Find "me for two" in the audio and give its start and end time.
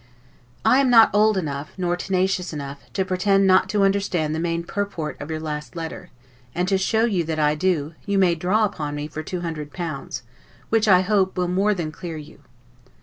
8.95-9.41